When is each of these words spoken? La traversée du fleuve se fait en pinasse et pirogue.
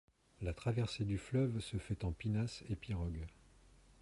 La 0.41 0.51
traversée 0.51 1.03
du 1.05 1.19
fleuve 1.19 1.59
se 1.59 1.77
fait 1.77 2.03
en 2.05 2.11
pinasse 2.11 2.63
et 2.69 2.75
pirogue. 2.75 3.27